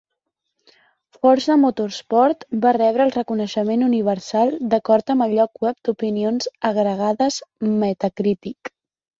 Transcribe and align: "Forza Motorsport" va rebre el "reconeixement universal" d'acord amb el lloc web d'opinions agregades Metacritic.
"Forza 1.17 1.57
Motorsport" 1.65 2.45
va 2.63 2.71
rebre 2.79 3.05
el 3.09 3.13
"reconeixement 3.17 3.85
universal" 3.89 4.55
d'acord 4.73 5.15
amb 5.15 5.27
el 5.27 5.37
lloc 5.41 5.63
web 5.69 5.79
d'opinions 5.91 6.51
agregades 6.73 7.39
Metacritic. 7.85 8.75